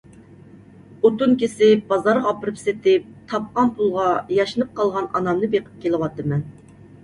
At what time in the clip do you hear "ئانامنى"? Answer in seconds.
5.15-5.55